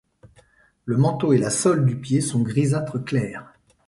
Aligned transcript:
Le 0.85 0.97
manteau 0.97 1.31
et 1.31 1.37
la 1.37 1.51
sole 1.51 1.85
du 1.85 1.95
pied 1.95 2.21
sont 2.21 2.41
grisâtres 2.41 2.97
clair. 3.05 3.53